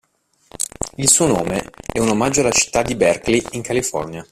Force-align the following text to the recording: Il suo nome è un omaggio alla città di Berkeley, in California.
Il 0.95 1.11
suo 1.11 1.27
nome 1.27 1.69
è 1.93 1.99
un 1.99 2.09
omaggio 2.09 2.39
alla 2.39 2.49
città 2.49 2.81
di 2.81 2.95
Berkeley, 2.95 3.39
in 3.51 3.61
California. 3.61 4.19